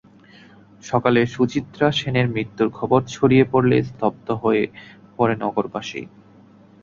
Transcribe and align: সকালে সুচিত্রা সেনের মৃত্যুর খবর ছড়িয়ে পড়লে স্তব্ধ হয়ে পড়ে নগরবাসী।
সকালে 0.83 1.21
সুচিত্রা 1.27 1.87
সেনের 1.91 2.27
মৃত্যুর 2.29 2.69
খবর 2.71 2.99
ছড়িয়ে 3.07 3.45
পড়লে 3.51 3.77
স্তব্ধ 3.89 4.27
হয়ে 4.43 4.63
পড়ে 5.15 5.35
নগরবাসী। 5.43 6.01